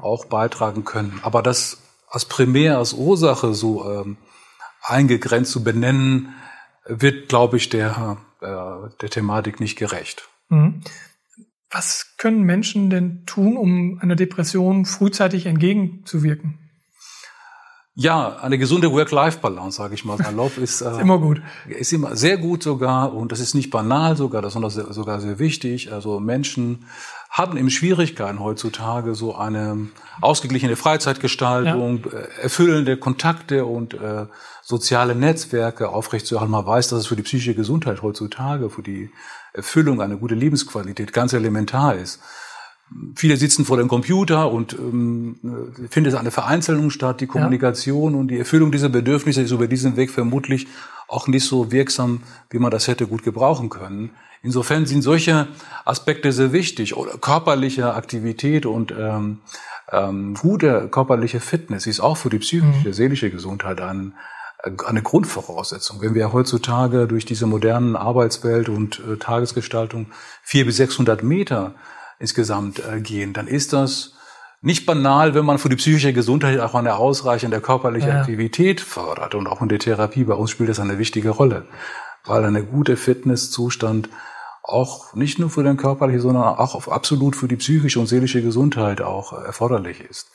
[0.00, 1.20] auch beitragen können.
[1.22, 4.16] Aber das als primär, als Ursache so ähm,
[4.82, 6.34] eingegrenzt zu benennen,
[6.86, 8.46] wird, glaube ich, der, äh,
[9.00, 10.28] der Thematik nicht gerecht.
[10.48, 10.82] Mhm.
[11.70, 16.63] Was können Menschen denn tun, um einer Depression frühzeitig entgegenzuwirken?
[17.96, 21.40] Ja, eine gesunde Work-Life-Balance, sage ich mal salopp, ist, äh, ist immer gut.
[21.68, 25.92] Ist immer sehr gut sogar und das ist nicht banal sogar, sondern sogar sehr wichtig.
[25.92, 26.86] Also Menschen
[27.30, 29.88] haben eben Schwierigkeiten heutzutage, so eine
[30.20, 32.18] ausgeglichene Freizeitgestaltung, ja.
[32.18, 34.26] Äh, erfüllende Kontakte und äh,
[34.62, 36.50] soziale Netzwerke aufrechtzuerhalten.
[36.50, 39.10] Man weiß, dass es für die psychische Gesundheit heutzutage, für die
[39.52, 42.20] Erfüllung, eine gute Lebensqualität ganz elementar ist.
[43.16, 45.36] Viele sitzen vor dem Computer und ähm,
[45.90, 47.20] findet eine Vereinzelung statt.
[47.20, 48.20] Die Kommunikation ja.
[48.20, 50.66] und die Erfüllung dieser Bedürfnisse ist über diesen Weg vermutlich
[51.08, 54.10] auch nicht so wirksam, wie man das hätte gut gebrauchen können.
[54.42, 55.48] Insofern sind solche
[55.84, 56.96] Aspekte sehr wichtig.
[56.96, 59.38] Oder körperliche Aktivität und ähm,
[59.90, 62.92] ähm, gute körperliche Fitness ist auch für die psychische, mhm.
[62.92, 64.14] seelische Gesundheit ein,
[64.86, 66.00] eine Grundvoraussetzung.
[66.00, 70.06] Wenn wir heutzutage durch diese modernen Arbeitswelt und äh, Tagesgestaltung
[70.42, 71.74] vier bis sechshundert Meter
[72.18, 74.14] insgesamt äh, gehen, dann ist das
[74.60, 78.20] nicht banal, wenn man für die psychische Gesundheit auch eine ausreichende körperliche ja.
[78.20, 79.34] Aktivität fördert.
[79.34, 81.66] Und auch in der Therapie bei uns spielt das eine wichtige Rolle,
[82.24, 84.08] weil eine gute Fitnesszustand
[84.62, 89.02] auch nicht nur für den körperlichen, sondern auch absolut für die psychische und seelische Gesundheit
[89.02, 90.28] auch erforderlich ist.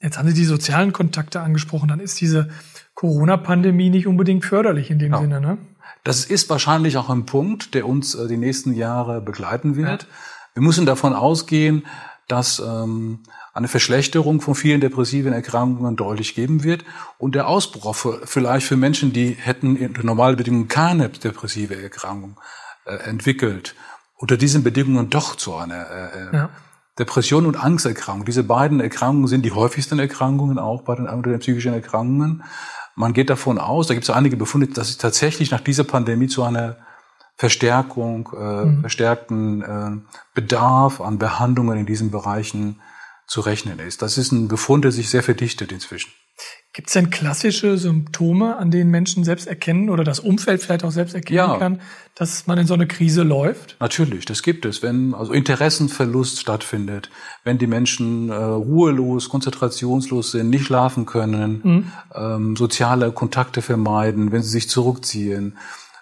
[0.00, 2.50] Jetzt haben Sie die sozialen Kontakte angesprochen, dann ist diese
[2.94, 5.20] Corona-Pandemie nicht unbedingt förderlich in dem ja.
[5.20, 5.58] Sinne, ne?
[6.02, 10.02] Das ist wahrscheinlich auch ein Punkt, der uns äh, die nächsten Jahre begleiten wird.
[10.02, 10.08] Ja.
[10.54, 11.86] Wir müssen davon ausgehen,
[12.28, 13.20] dass ähm,
[13.52, 16.84] eine Verschlechterung von vielen depressiven Erkrankungen deutlich geben wird
[17.18, 22.38] und der Ausbruch für, vielleicht für Menschen, die hätten unter normalen Bedingungen keine depressive Erkrankung
[22.86, 23.74] äh, entwickelt,
[24.16, 26.50] unter diesen Bedingungen doch zu einer äh, äh, ja.
[26.98, 28.24] Depression und Angsterkrankung.
[28.24, 32.44] Diese beiden Erkrankungen sind die häufigsten Erkrankungen auch bei den, unter den psychischen Erkrankungen.
[32.94, 36.28] Man geht davon aus, da gibt es einige Befunde, dass es tatsächlich nach dieser Pandemie
[36.28, 36.76] zu einer
[37.36, 38.80] Verstärkung, äh, mhm.
[38.80, 39.90] verstärkten äh,
[40.34, 42.80] Bedarf an Behandlungen in diesen Bereichen
[43.26, 44.02] zu rechnen ist.
[44.02, 46.12] Das ist ein Befund, der sich sehr verdichtet inzwischen.
[46.74, 50.90] Gibt es denn klassische Symptome, an denen Menschen selbst erkennen oder das Umfeld vielleicht auch
[50.90, 51.58] selbst erkennen ja.
[51.58, 51.82] kann,
[52.14, 53.76] dass man in so eine Krise läuft?
[53.78, 54.82] Natürlich, das gibt es.
[54.82, 57.10] Wenn also Interessenverlust stattfindet,
[57.44, 61.92] wenn die Menschen äh, ruhelos, konzentrationslos sind, nicht schlafen können, mhm.
[62.14, 65.58] ähm, soziale Kontakte vermeiden, wenn sie sich zurückziehen,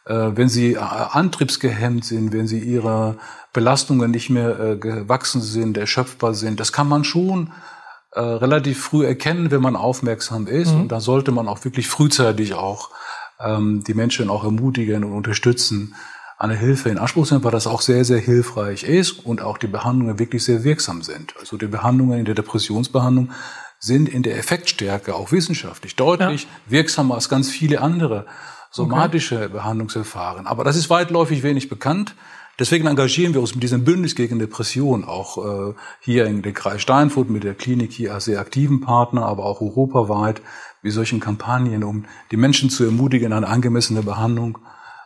[0.07, 3.17] wenn sie äh, antriebsgehemmt sind, wenn sie ihrer
[3.53, 7.53] Belastungen nicht mehr äh, gewachsen sind, erschöpfbar sind, das kann man schon
[8.13, 10.73] äh, relativ früh erkennen, wenn man aufmerksam ist.
[10.73, 10.83] Mhm.
[10.83, 12.91] Und da sollte man auch wirklich frühzeitig auch
[13.41, 15.95] ähm, die Menschen auch ermutigen und unterstützen,
[16.39, 19.59] eine Hilfe in Anspruch zu nehmen, weil das auch sehr, sehr hilfreich ist und auch
[19.59, 21.35] die Behandlungen wirklich sehr wirksam sind.
[21.39, 23.31] Also die Behandlungen in der Depressionsbehandlung
[23.79, 26.49] sind in der Effektstärke auch wissenschaftlich deutlich ja.
[26.67, 28.27] wirksamer als ganz viele andere
[28.71, 29.49] somatische.
[29.49, 30.47] Behandlungsverfahren.
[30.47, 32.15] Aber das ist weitläufig wenig bekannt.
[32.59, 36.83] Deswegen engagieren wir uns mit diesem Bündnis gegen Depression auch äh, hier in den Kreis
[36.83, 40.43] Steinfurt mit der Klinik hier als sehr aktiven Partner, aber auch europaweit
[40.83, 44.59] wie solchen Kampagnen, um die Menschen zu ermutigen, eine angemessene Behandlung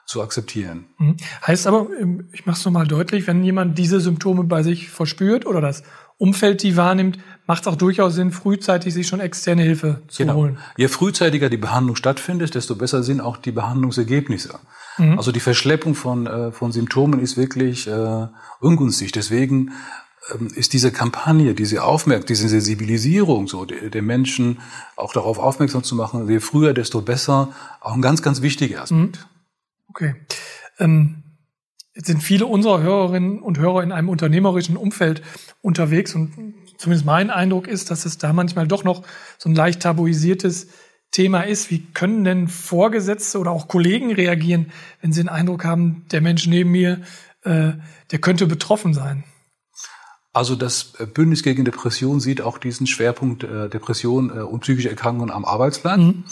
[0.04, 0.86] zu akzeptieren.
[0.98, 1.16] Mhm.
[1.46, 5.46] Heißt aber, ähm, ich mache es nochmal deutlich, wenn jemand diese Symptome bei sich verspürt
[5.46, 5.84] oder das
[6.18, 10.34] Umfeld die wahrnimmt, macht es auch durchaus Sinn, frühzeitig sich schon externe Hilfe zu genau.
[10.34, 10.58] holen.
[10.76, 14.58] Je frühzeitiger die Behandlung stattfindet, desto besser sind auch die Behandlungsergebnisse.
[14.98, 15.18] Mhm.
[15.18, 18.26] Also die Verschleppung von, äh, von Symptomen ist wirklich äh,
[18.60, 19.12] ungünstig.
[19.12, 19.72] Deswegen
[20.32, 24.60] ähm, ist diese Kampagne, diese Aufmerksamkeit, diese Sensibilisierung so der, der, Menschen
[24.96, 29.18] auch darauf aufmerksam zu machen, je früher, desto besser, auch ein ganz, ganz wichtiger Aspekt.
[29.18, 29.24] Mhm.
[29.88, 30.14] Okay.
[30.78, 31.20] Ähm
[31.96, 35.22] Jetzt sind viele unserer Hörerinnen und Hörer in einem unternehmerischen Umfeld
[35.60, 36.32] unterwegs und
[36.84, 39.02] zumindest mein Eindruck ist, dass es da manchmal doch noch
[39.38, 40.68] so ein leicht tabuisiertes
[41.10, 41.70] Thema ist.
[41.70, 44.70] Wie können denn Vorgesetzte oder auch Kollegen reagieren,
[45.00, 47.00] wenn sie den Eindruck haben, der Mensch neben mir,
[47.42, 47.72] äh,
[48.10, 49.24] der könnte betroffen sein?
[50.34, 55.30] Also das Bündnis gegen Depression sieht auch diesen Schwerpunkt äh, Depression äh, und psychische Erkrankungen
[55.30, 56.00] am Arbeitsplatz.
[56.00, 56.24] Mhm.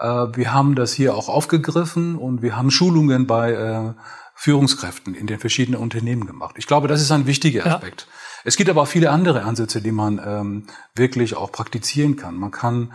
[0.00, 3.92] Äh, wir haben das hier auch aufgegriffen und wir haben Schulungen bei äh,
[4.34, 6.56] Führungskräften in den verschiedenen Unternehmen gemacht.
[6.58, 8.08] Ich glaube, das ist ein wichtiger Aspekt.
[8.08, 8.25] Ja.
[8.46, 10.62] Es gibt aber auch viele andere Ansätze, die man ähm,
[10.94, 12.36] wirklich auch praktizieren kann.
[12.36, 12.92] Man kann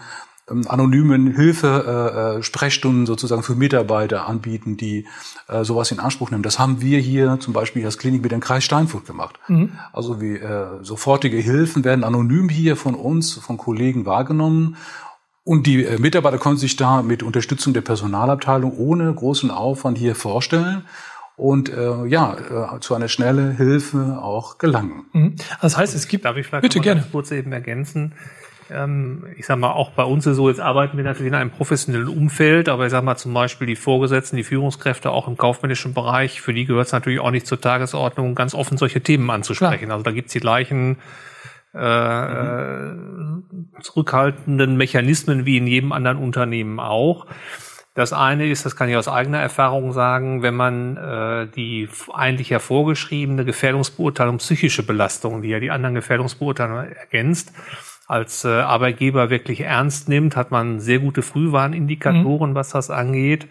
[0.50, 5.08] ähm, anonymen Hilfe, äh, äh, Sprechstunden sozusagen für Mitarbeiter anbieten, die
[5.50, 6.42] äh, sowas in Anspruch nehmen.
[6.42, 9.40] Das haben wir hier zum Beispiel als Klinik mit dem Kreis Steinfurt gemacht.
[9.50, 9.74] Mhm.
[9.92, 14.78] Also wie äh, sofortige Hilfen werden anonym hier von uns, von Kollegen wahrgenommen.
[15.44, 20.16] Und die äh, Mitarbeiter können sich da mit Unterstützung der Personalabteilung ohne großen Aufwand hier
[20.16, 20.86] vorstellen
[21.42, 25.06] und äh, ja, äh, zu einer schnellen Hilfe auch gelangen.
[25.12, 25.36] Mhm.
[25.60, 28.14] Das heißt, es gibt, darf ich vielleicht bitte gerne kurz eben ergänzen,
[28.70, 31.50] ähm, ich sag mal, auch bei uns ist so, jetzt arbeiten wir natürlich in einem
[31.50, 35.96] professionellen Umfeld, aber ich sag mal zum Beispiel die Vorgesetzten, die Führungskräfte auch im kaufmännischen
[35.96, 39.86] Bereich, für die gehört es natürlich auch nicht zur Tagesordnung, ganz offen solche Themen anzusprechen.
[39.86, 39.94] Klar.
[39.94, 40.98] Also da gibt's die gleichen
[41.74, 43.44] äh, mhm.
[43.82, 47.26] zurückhaltenden Mechanismen wie in jedem anderen Unternehmen auch.
[47.94, 52.50] Das eine ist, das kann ich aus eigener Erfahrung sagen, wenn man äh, die eigentlich
[52.50, 57.52] ja vorgeschriebene Gefährdungsbeurteilung psychische Belastung, die ja die anderen Gefährdungsbeurteilungen ergänzt,
[58.08, 62.56] als äh, Arbeitgeber wirklich ernst nimmt, hat man sehr gute Frühwarnindikatoren, mhm.
[62.56, 63.48] was das angeht.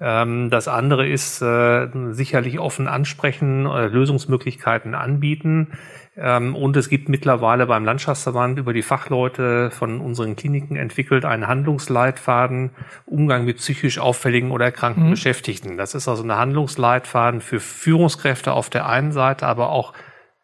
[0.00, 5.72] Ähm, das andere ist äh, sicherlich offen ansprechen, äh, Lösungsmöglichkeiten anbieten.
[6.20, 11.46] Ähm, und es gibt mittlerweile beim Landschaftsverband über die Fachleute von unseren Kliniken entwickelt einen
[11.46, 12.70] Handlungsleitfaden
[13.06, 15.10] Umgang mit psychisch auffälligen oder erkrankten mhm.
[15.10, 15.76] Beschäftigten.
[15.76, 19.92] Das ist also ein Handlungsleitfaden für Führungskräfte auf der einen Seite, aber auch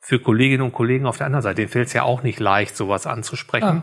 [0.01, 1.57] für Kolleginnen und Kollegen auf der anderen Seite.
[1.57, 3.83] Denen fällt es ja auch nicht leicht, sowas anzusprechen.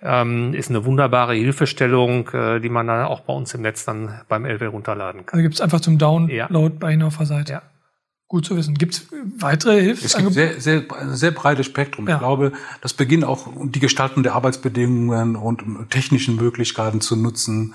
[0.00, 0.22] Ah.
[0.22, 4.22] Ähm, ist eine wunderbare Hilfestellung, äh, die man dann auch bei uns im Netz dann
[4.28, 5.38] beim LW runterladen kann.
[5.38, 6.48] Also gibt es einfach zum Download ja.
[6.80, 7.52] bei Ihnen auf der Seite.
[7.52, 7.62] Ja.
[8.28, 8.74] Gut zu wissen.
[8.74, 9.06] Gibt es
[9.38, 10.40] weitere Hilfsangebote?
[10.42, 12.06] Es gibt sehr, sehr, sehr breites Spektrum.
[12.06, 12.14] Ja.
[12.14, 17.74] Ich glaube, das beginnt auch die Gestaltung der Arbeitsbedingungen und technischen Möglichkeiten zu nutzen,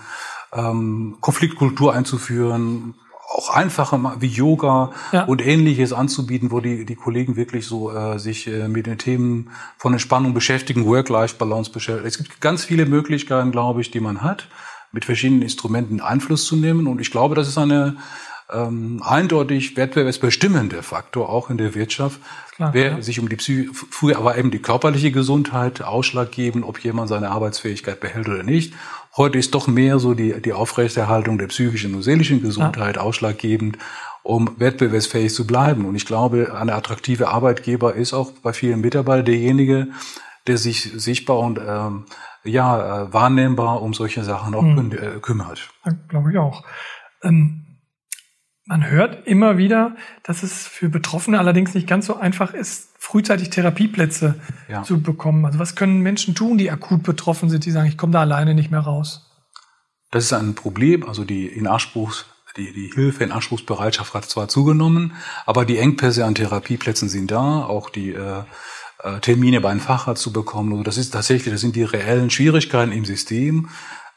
[0.54, 2.94] ähm, Konfliktkultur einzuführen,
[3.36, 5.24] auch einfache wie Yoga ja.
[5.24, 9.50] und ähnliches anzubieten, wo die, die Kollegen wirklich so äh, sich äh, mit den Themen
[9.80, 12.08] von Entspannung beschäftigen, Work-Life-Balance beschäftigen.
[12.08, 14.48] Es gibt ganz viele Möglichkeiten, glaube ich, die man hat,
[14.92, 16.86] mit verschiedenen Instrumenten Einfluss zu nehmen.
[16.86, 17.98] Und ich glaube, das ist eine
[18.52, 22.20] ähm, eindeutig wettbewerbsbestimmende Faktor auch in der Wirtschaft.
[22.56, 23.02] Klar, Wer ja.
[23.02, 28.00] sich um die Psyche, früher aber eben die körperliche Gesundheit ausschlaggebend, ob jemand seine Arbeitsfähigkeit
[28.00, 28.74] behält oder nicht.
[29.16, 33.02] Heute ist doch mehr so die, die Aufrechterhaltung der psychischen und seelischen Gesundheit ja.
[33.02, 33.78] ausschlaggebend,
[34.24, 35.86] um wettbewerbsfähig zu bleiben.
[35.86, 39.88] Und ich glaube, eine attraktive Arbeitgeber ist auch bei vielen Mitarbeitern derjenige,
[40.48, 42.06] der sich sichtbar und ähm,
[42.44, 45.22] ja äh, wahrnehmbar um solche Sachen auch hm.
[45.22, 45.70] kümmert.
[46.10, 46.64] Glaube ich auch.
[47.24, 47.63] Ähm
[48.66, 53.50] man hört immer wieder, dass es für Betroffene allerdings nicht ganz so einfach ist, frühzeitig
[53.50, 54.36] Therapieplätze
[54.70, 54.84] ja.
[54.84, 55.46] zu bekommen.
[55.46, 58.54] Also was können Menschen tun, die akut betroffen sind, die sagen, ich komme da alleine
[58.54, 59.30] nicht mehr raus?
[60.12, 61.08] Das ist ein Problem.
[61.08, 65.14] Also die Inanspruchs, die, die Hilfe in Anspruchsbereitschaft hat zwar zugenommen,
[65.46, 67.66] aber die Engpässe an Therapieplätzen sind da.
[67.66, 68.44] Auch die äh,
[69.04, 70.72] äh Termine bei einem Facharzt zu bekommen.
[70.72, 73.70] Also das ist tatsächlich, das sind die reellen Schwierigkeiten im System.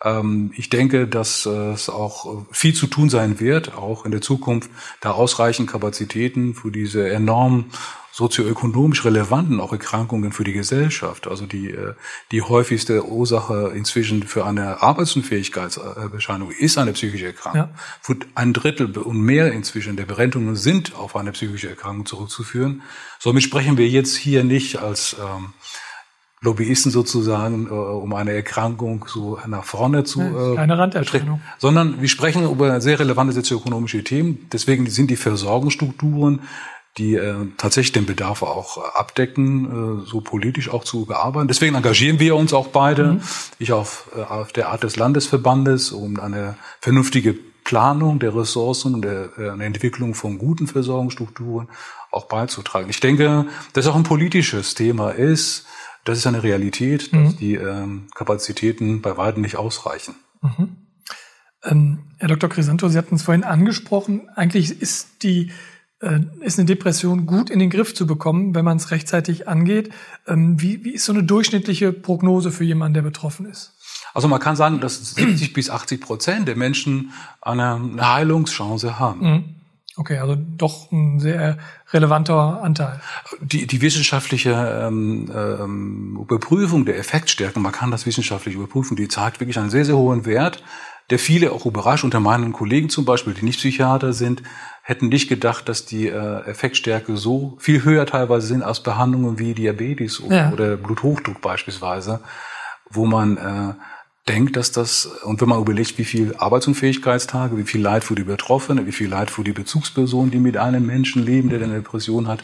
[0.02, 4.20] Ähm, ich denke, dass äh, es auch viel zu tun sein wird, auch in der
[4.20, 7.66] Zukunft, da ausreichend Kapazitäten für diese enorm
[8.16, 11.26] sozioökonomisch relevanten auch Erkrankungen für die Gesellschaft.
[11.26, 11.92] Also die, äh,
[12.32, 17.68] die häufigste Ursache inzwischen für eine Arbeitsunfähigkeitserscheinung ist eine psychische Erkrankung.
[18.08, 18.16] Ja.
[18.34, 22.80] Ein Drittel und mehr inzwischen der Berentungen sind auf eine psychische Erkrankung zurückzuführen.
[23.18, 25.52] Somit sprechen wir jetzt hier nicht als ähm,
[26.42, 31.40] Lobbyisten sozusagen, äh, um eine Erkrankung so nach vorne zu ja, keine äh, Randerscheinung.
[31.58, 34.48] sondern wir sprechen über sehr relevante sozioökonomische Themen.
[34.52, 36.40] Deswegen sind die Versorgungsstrukturen,
[36.98, 41.48] die äh, tatsächlich den Bedarf auch abdecken, äh, so politisch auch zu bearbeiten.
[41.48, 43.20] Deswegen engagieren wir uns auch beide, mhm.
[43.58, 49.02] ich auf, äh, auf der Art des Landesverbandes, um eine vernünftige Planung der Ressourcen und
[49.02, 51.68] der, äh, eine Entwicklung von guten Versorgungsstrukturen
[52.10, 52.88] auch beizutragen.
[52.88, 55.66] Ich denke, dass auch ein politisches Thema ist,
[56.08, 57.36] das ist eine Realität, dass mhm.
[57.38, 60.14] die ähm, Kapazitäten bei weitem nicht ausreichen.
[60.42, 60.76] Mhm.
[61.64, 62.48] Ähm, Herr Dr.
[62.48, 64.28] Crisanto, Sie hatten es vorhin angesprochen.
[64.34, 65.50] Eigentlich ist die
[66.00, 69.90] äh, ist eine Depression gut in den Griff zu bekommen, wenn man es rechtzeitig angeht.
[70.26, 73.72] Ähm, wie, wie ist so eine durchschnittliche Prognose für jemanden, der betroffen ist?
[74.14, 79.20] Also man kann sagen, dass 70 bis 80 Prozent der Menschen eine, Heilungschance haben.
[79.20, 79.44] Mhm.
[79.98, 81.56] Okay, also doch ein sehr
[81.90, 83.00] relevanter Anteil.
[83.40, 89.40] Die, die wissenschaftliche ähm, ähm, Überprüfung der Effektstärken, man kann das wissenschaftlich überprüfen, die zeigt
[89.40, 90.62] wirklich einen sehr, sehr hohen Wert,
[91.08, 92.04] der viele auch überrascht.
[92.04, 94.42] Unter meinen Kollegen zum Beispiel, die nicht Psychiater sind,
[94.82, 99.54] hätten nicht gedacht, dass die äh, Effektstärke so viel höher teilweise sind als Behandlungen wie
[99.54, 100.52] Diabetes ja.
[100.52, 102.20] oder Bluthochdruck beispielsweise,
[102.90, 103.74] wo man äh,
[104.28, 108.24] denkt, dass das, und wenn man überlegt, wie viel Arbeitsunfähigkeitstage, wie viel Leid für die
[108.24, 112.26] Betroffene, wie viel Leid für die Bezugspersonen, die mit einem Menschen leben, der eine Depression
[112.26, 112.42] hat,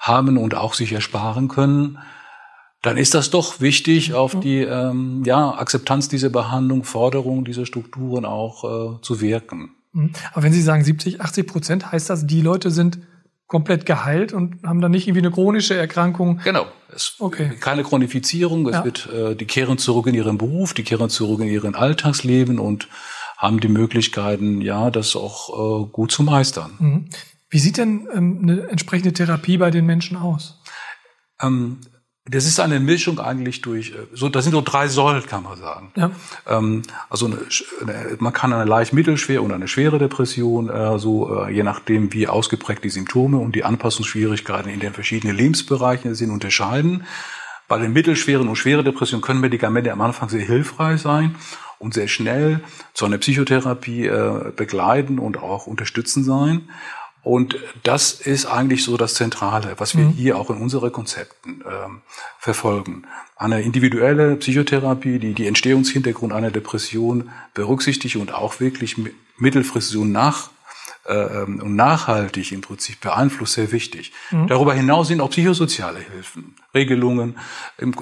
[0.00, 1.98] haben und auch sich ersparen können,
[2.82, 8.24] dann ist das doch wichtig, auf die ähm, ja, Akzeptanz dieser Behandlung, Forderung dieser Strukturen
[8.24, 9.70] auch äh, zu wirken.
[9.92, 10.10] Mhm.
[10.32, 12.98] Aber wenn Sie sagen 70, 80 Prozent, heißt das, die Leute sind
[13.52, 16.40] komplett geheilt und haben dann nicht irgendwie eine chronische Erkrankung.
[16.42, 16.64] Genau.
[16.88, 17.50] Es okay.
[17.60, 18.66] keine Chronifizierung.
[18.66, 18.84] Es ja.
[18.86, 22.88] wird, äh, die kehren zurück in ihren Beruf, die kehren zurück in ihren Alltagsleben und
[23.36, 26.72] haben die Möglichkeiten, ja, das auch äh, gut zu meistern.
[26.78, 27.08] Mhm.
[27.50, 30.58] Wie sieht denn ähm, eine entsprechende Therapie bei den Menschen aus?
[31.42, 31.80] Ähm,
[32.24, 35.58] das ist eine Mischung eigentlich durch, äh, so, das sind so drei Säulen, kann man
[35.58, 35.92] sagen.
[35.96, 36.12] Ja.
[36.46, 37.38] Ähm, also eine,
[37.80, 42.12] eine, man kann eine leicht mittelschwere und eine schwere Depression, äh, so äh, je nachdem
[42.12, 47.04] wie ausgeprägt die Symptome und die Anpassungsschwierigkeiten in den verschiedenen Lebensbereichen sind, unterscheiden.
[47.66, 51.34] Bei den mittelschweren und schweren Depressionen können Medikamente am Anfang sehr hilfreich sein
[51.78, 52.60] und sehr schnell
[52.94, 56.68] zu einer Psychotherapie äh, begleiten und auch unterstützen sein.
[57.22, 60.12] Und das ist eigentlich so das Zentrale, was wir mhm.
[60.12, 62.02] hier auch in unseren Konzepten ähm,
[62.38, 63.04] verfolgen.
[63.36, 68.96] Eine individuelle Psychotherapie, die die Entstehungshintergrund einer Depression berücksichtigt und auch wirklich
[69.38, 70.50] mittelfristig und nach
[71.04, 74.12] und nachhaltig im Prinzip beeinflusst, sehr wichtig.
[74.30, 74.46] Mhm.
[74.46, 77.38] Darüber hinaus sind auch psychosoziale Hilfen, Regelungen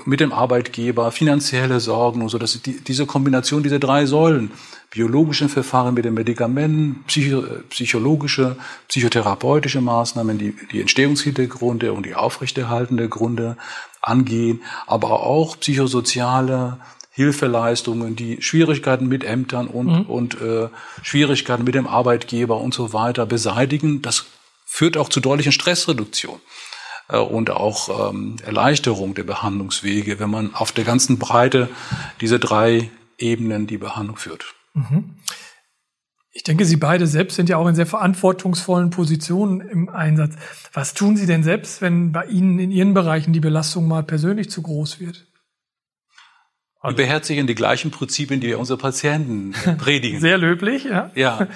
[0.05, 2.37] mit dem Arbeitgeber, finanzielle Sorgen und so.
[2.37, 4.51] Das ist die, diese Kombination dieser drei Säulen
[4.91, 8.57] biologischen Verfahren mit den Medikamenten, psycho psychologische,
[8.89, 13.57] psychotherapeutische Maßnahmen, die die Entstehungshintergründe und die aufrechterhaltende Gründe
[14.03, 16.79] angehen, aber auch psychosoziale
[17.11, 20.03] Hilfeleistungen, die Schwierigkeiten mit Ämtern und, mhm.
[20.03, 20.69] und äh,
[21.03, 24.01] Schwierigkeiten mit dem Arbeitgeber und so weiter beseitigen.
[24.01, 24.27] Das
[24.65, 26.41] führt auch zu deutlichen Stressreduktion
[27.09, 31.69] äh, und auch ähm, Erleichterung der Behandlungswege, wenn man auf der ganzen Breite
[32.21, 34.55] diese drei Ebenen die Behandlung führt.
[34.75, 35.17] Mhm.
[36.33, 40.37] Ich denke, Sie beide selbst sind ja auch in sehr verantwortungsvollen Positionen im Einsatz.
[40.73, 44.49] Was tun Sie denn selbst, wenn bei Ihnen in Ihren Bereichen die Belastung mal persönlich
[44.49, 45.27] zu groß wird?
[46.83, 50.19] Wir beherzigen die gleichen Prinzipien, die wir unsere Patienten predigen.
[50.19, 51.11] Sehr löblich, ja.
[51.15, 51.47] Ja.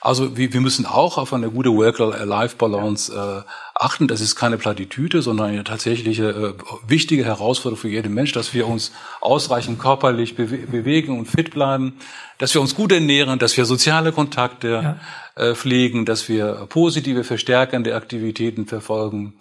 [0.00, 4.08] Also wir, wir müssen auch auf eine gute Work-Life-Balance äh, achten.
[4.08, 6.54] Das ist keine Plattitüde, sondern eine tatsächliche äh,
[6.88, 11.98] wichtige Herausforderung für jeden Mensch, dass wir uns ausreichend körperlich bewe bewegen und fit bleiben,
[12.38, 14.96] dass wir uns gut ernähren, dass wir soziale Kontakte
[15.36, 15.42] ja.
[15.42, 19.34] äh, pflegen, dass wir positive, verstärkende Aktivitäten verfolgen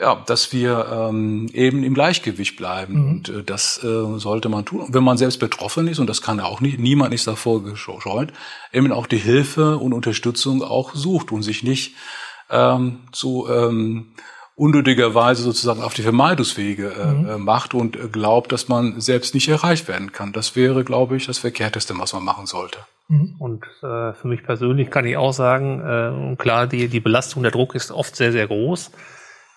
[0.00, 2.94] ja, dass wir ähm, eben im Gleichgewicht bleiben.
[2.94, 3.08] Mhm.
[3.08, 4.80] Und äh, das äh, sollte man tun.
[4.80, 8.32] Und wenn man selbst betroffen ist, und das kann auch nicht, niemand ist davor gescheut,
[8.72, 11.94] eben auch die Hilfe und Unterstützung auch sucht und sich nicht
[12.50, 14.12] ähm, zu ähm,
[14.56, 17.28] unnötigerweise sozusagen auf die Vermeidungswege äh, mhm.
[17.28, 20.32] Äh, macht und äh, glaubt, dass man selbst nicht erreicht werden kann.
[20.32, 22.78] Das wäre, glaube ich, das Verkehrteste, was man machen sollte.
[23.08, 23.36] Mhm.
[23.38, 27.52] Und äh, für mich persönlich kann ich auch sagen, äh, klar, die, die Belastung, der
[27.52, 28.90] Druck ist oft sehr, sehr groß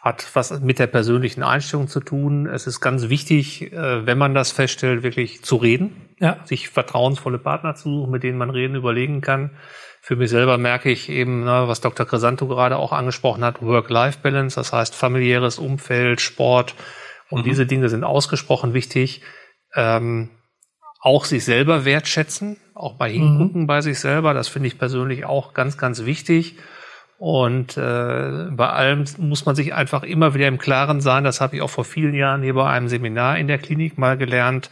[0.04, 2.46] hat was mit der persönlichen Einstellung zu tun.
[2.46, 6.40] Es ist ganz wichtig, äh, wenn man das feststellt, wirklich zu reden, ja.
[6.44, 9.52] sich vertrauensvolle Partner zu suchen, mit denen man reden überlegen kann.
[10.02, 12.06] Für mich selber merke ich eben, was Dr.
[12.06, 16.76] Crisanto gerade auch angesprochen hat, Work-Life-Balance, das heißt familiäres Umfeld, Sport
[17.30, 17.46] und mhm.
[17.46, 19.22] diese Dinge sind ausgesprochen wichtig.
[19.74, 20.32] Ähm,
[21.00, 23.68] auch sich selber wertschätzen, auch bei hingucken mhm.
[23.68, 26.58] bei sich selber, das finde ich persönlich auch ganz, ganz wichtig.
[27.18, 31.56] Und äh, bei allem muss man sich einfach immer wieder im Klaren sein, das habe
[31.56, 34.70] ich auch vor vielen Jahren hier bei einem Seminar in der Klinik mal gelernt,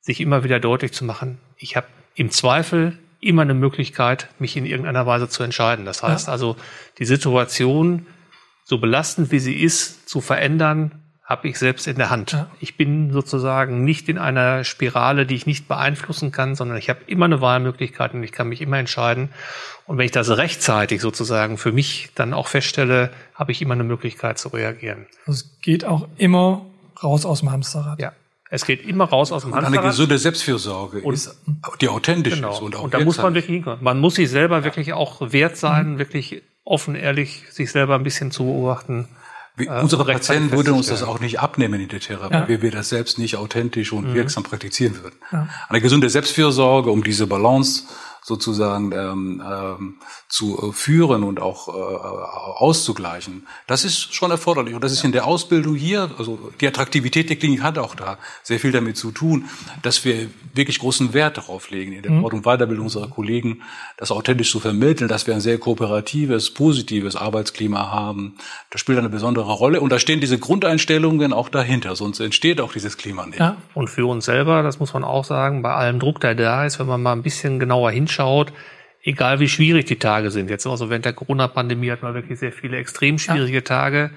[0.00, 4.66] sich immer wieder deutlich zu machen, ich habe im Zweifel immer eine Möglichkeit, mich in
[4.66, 5.84] irgendeiner Weise zu entscheiden.
[5.84, 6.32] Das heißt ja.
[6.32, 6.56] also,
[6.98, 8.06] die Situation,
[8.64, 12.32] so belastend wie sie ist, zu verändern, habe ich selbst in der Hand.
[12.32, 12.50] Ja.
[12.60, 17.00] Ich bin sozusagen nicht in einer Spirale, die ich nicht beeinflussen kann, sondern ich habe
[17.06, 19.30] immer eine Wahlmöglichkeit und ich kann mich immer entscheiden.
[19.86, 23.84] Und wenn ich das rechtzeitig sozusagen für mich dann auch feststelle, habe ich immer eine
[23.84, 25.06] Möglichkeit zu reagieren.
[25.26, 26.66] Es geht auch immer
[27.02, 27.98] raus aus dem Hamsterrad.
[28.00, 28.12] Ja.
[28.50, 29.78] Es geht immer raus aus dem und Hamsterrad.
[29.78, 31.40] Eine gesunde Selbstfürsorge und, ist,
[31.80, 32.52] die authentisch genau.
[32.52, 33.82] ist und auch Und da muss man wirklich hinkommen.
[33.82, 34.64] Man muss sich selber ja.
[34.64, 35.98] wirklich auch wert sein, mhm.
[35.98, 39.08] wirklich offen, ehrlich sich selber ein bisschen zu beobachten
[39.56, 42.48] wie, äh, unsere Patienten würden uns das auch nicht abnehmen in der Therapie, ja.
[42.48, 44.14] weil wir das selbst nicht authentisch und mhm.
[44.14, 45.16] wirksam praktizieren würden.
[45.30, 45.48] Ja.
[45.68, 47.84] Eine gesunde Selbstfürsorge, um diese Balance
[48.24, 49.94] sozusagen ähm, ähm,
[50.30, 53.46] zu äh, führen und auch äh, auszugleichen.
[53.66, 55.06] Das ist schon erforderlich und das ist ja.
[55.06, 58.96] in der Ausbildung hier, also die Attraktivität der Klinik hat auch da sehr viel damit
[58.96, 59.44] zu tun,
[59.82, 62.22] dass wir wirklich großen Wert darauf legen, in der mhm.
[62.22, 63.60] Fort- und Weiterbildung unserer Kollegen
[63.98, 68.36] das authentisch zu vermitteln, dass wir ein sehr kooperatives, positives Arbeitsklima haben.
[68.70, 72.72] Das spielt eine besondere Rolle und da stehen diese Grundeinstellungen auch dahinter, sonst entsteht auch
[72.72, 73.40] dieses Klima nicht.
[73.40, 73.58] Ja.
[73.74, 76.78] Und für uns selber, das muss man auch sagen, bei allem Druck, der da ist,
[76.78, 78.52] wenn man mal ein bisschen genauer hinschaut, anschaut,
[79.02, 80.50] egal wie schwierig die Tage sind.
[80.50, 83.62] Jetzt also während der Corona-Pandemie hat man wirklich sehr viele extrem schwierige ja.
[83.62, 84.10] Tage.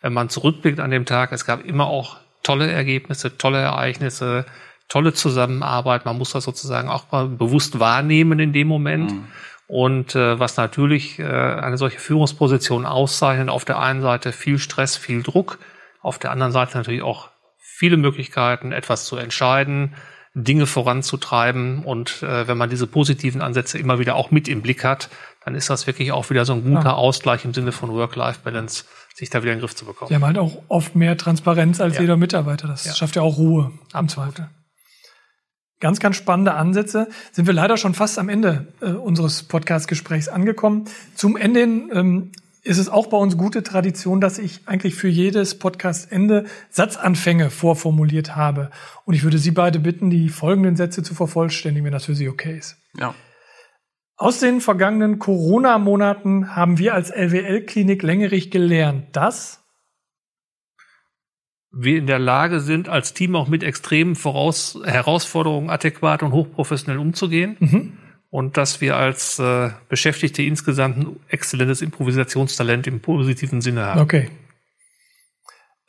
[0.00, 4.46] Wenn man zurückblickt an dem Tag, es gab immer auch tolle Ergebnisse, tolle Ereignisse,
[4.88, 6.04] tolle Zusammenarbeit.
[6.04, 9.12] Man muss das sozusagen auch mal bewusst wahrnehmen in dem Moment.
[9.12, 9.24] Mhm.
[9.68, 14.96] Und äh, was natürlich äh, eine solche Führungsposition auszeichnet, auf der einen Seite viel Stress,
[14.96, 15.58] viel Druck,
[16.02, 19.94] auf der anderen Seite natürlich auch viele Möglichkeiten, etwas zu entscheiden,
[20.34, 21.84] Dinge voranzutreiben.
[21.84, 25.10] Und äh, wenn man diese positiven Ansätze immer wieder auch mit im Blick hat,
[25.44, 26.94] dann ist das wirklich auch wieder so ein guter ja.
[26.94, 30.08] Ausgleich im Sinne von Work-Life-Balance, sich da wieder in den Griff zu bekommen.
[30.08, 32.02] Sie haben halt auch oft mehr Transparenz als ja.
[32.02, 32.68] jeder Mitarbeiter.
[32.68, 32.94] Das ja.
[32.94, 34.48] schafft ja auch Ruhe am Zweifel.
[35.80, 37.08] Ganz, ganz spannende Ansätze.
[37.32, 40.84] Sind wir leider schon fast am Ende äh, unseres Podcast-Gesprächs angekommen.
[41.16, 42.30] Zum Ende ähm,
[42.62, 48.36] ist es auch bei uns gute Tradition, dass ich eigentlich für jedes Podcast-Ende Satzanfänge vorformuliert
[48.36, 48.70] habe.
[49.04, 52.28] Und ich würde Sie beide bitten, die folgenden Sätze zu vervollständigen, wenn das für Sie
[52.28, 52.76] okay ist.
[52.96, 53.14] Ja.
[54.16, 59.64] Aus den vergangenen Corona-Monaten haben wir als LWL-Klinik Längerich gelernt, dass
[61.72, 66.98] wir in der Lage sind, als Team auch mit extremen Voraus Herausforderungen adäquat und hochprofessionell
[66.98, 67.56] umzugehen.
[67.58, 67.98] Mhm
[68.32, 74.00] und dass wir als äh, Beschäftigte insgesamt ein exzellentes Improvisationstalent im positiven Sinne haben.
[74.00, 74.30] Okay.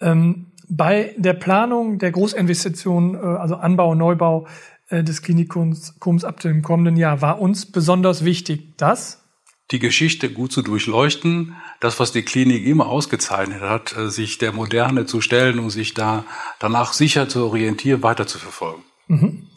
[0.01, 4.45] Ähm, bei der Planung der Großinvestition, äh, also Anbau, Neubau
[4.89, 9.23] äh, des Klinikums ab dem kommenden Jahr, war uns besonders wichtig, dass
[9.71, 14.51] die Geschichte gut zu durchleuchten, das, was die Klinik immer ausgezeichnet hat, äh, sich der
[14.51, 16.25] Moderne zu stellen und sich da
[16.59, 18.83] danach sicher zu orientieren, weiter zu verfolgen.
[19.07, 19.47] Mhm.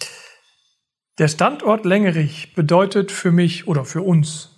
[1.18, 4.56] Der Standort Längerich bedeutet für mich oder für uns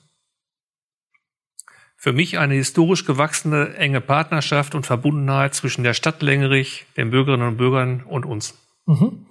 [2.00, 7.48] für mich eine historisch gewachsene enge Partnerschaft und Verbundenheit zwischen der Stadt Längerich, den Bürgerinnen
[7.48, 8.56] und Bürgern und uns.
[8.86, 9.26] Mhm.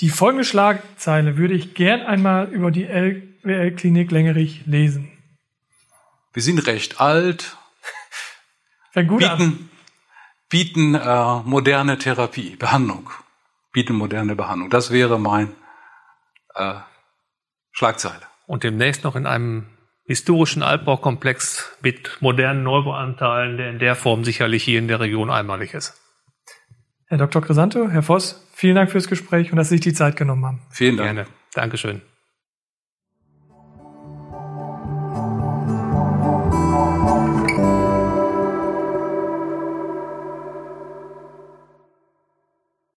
[0.00, 5.10] Die folgende Schlagzeile würde ich gern einmal über die LWL-Klinik Längerich lesen.
[6.34, 7.56] Wir sind recht alt,
[8.92, 9.70] bieten,
[10.50, 13.08] bieten äh, moderne Therapie, Behandlung,
[13.72, 14.68] bieten moderne Behandlung.
[14.68, 15.54] Das wäre mein
[16.54, 16.74] äh,
[17.72, 18.22] Schlagzeile.
[18.46, 19.66] Und demnächst noch in einem
[20.04, 25.74] historischen Altbaukomplex mit modernen Neubauanteilen, der in der Form sicherlich hier in der Region einmalig
[25.74, 26.00] ist.
[27.06, 27.42] Herr Dr.
[27.42, 30.62] Crisanto, Herr Voss, vielen Dank fürs Gespräch und dass Sie sich die Zeit genommen haben.
[30.70, 31.14] Vielen Dank.
[31.14, 31.28] Gerne.
[31.54, 32.02] Dankeschön.